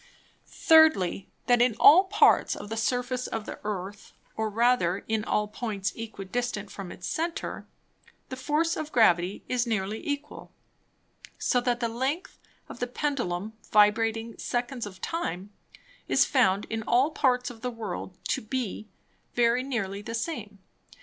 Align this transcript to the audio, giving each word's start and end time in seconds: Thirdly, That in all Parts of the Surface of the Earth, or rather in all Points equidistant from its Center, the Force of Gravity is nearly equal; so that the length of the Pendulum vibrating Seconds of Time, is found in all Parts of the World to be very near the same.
Thirdly, 0.47 1.29
That 1.45 1.61
in 1.61 1.75
all 1.79 2.05
Parts 2.05 2.55
of 2.55 2.69
the 2.69 2.75
Surface 2.75 3.27
of 3.27 3.45
the 3.45 3.59
Earth, 3.63 4.13
or 4.35 4.49
rather 4.49 5.05
in 5.07 5.23
all 5.23 5.47
Points 5.47 5.93
equidistant 5.95 6.71
from 6.71 6.91
its 6.91 7.05
Center, 7.05 7.67
the 8.29 8.35
Force 8.35 8.75
of 8.75 8.91
Gravity 8.91 9.43
is 9.47 9.67
nearly 9.67 10.01
equal; 10.03 10.51
so 11.37 11.61
that 11.61 11.81
the 11.81 11.87
length 11.87 12.39
of 12.67 12.79
the 12.79 12.87
Pendulum 12.87 13.53
vibrating 13.71 14.35
Seconds 14.39 14.87
of 14.87 15.01
Time, 15.01 15.51
is 16.07 16.25
found 16.25 16.65
in 16.71 16.81
all 16.87 17.11
Parts 17.11 17.51
of 17.51 17.61
the 17.61 17.69
World 17.69 18.17
to 18.29 18.41
be 18.41 18.87
very 19.35 19.61
near 19.61 19.87
the 20.01 20.15
same. 20.15 20.57